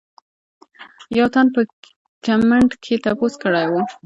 يو 1.17 1.25
تن 1.33 1.45
پۀ 1.53 1.59
کمنټ 2.25 2.71
کښې 2.83 2.95
تپوس 3.03 3.33
کړے 3.43 3.63
وۀ 3.71 3.81